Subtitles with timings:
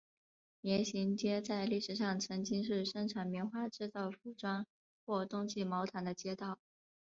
[0.61, 4.65] 棉行街在历史上曾经是生产棉花制造服装
[5.05, 6.57] 或冬季毛毯的街道。